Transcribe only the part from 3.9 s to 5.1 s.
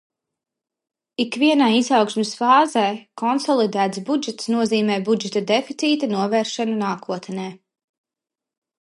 budžets nozīmē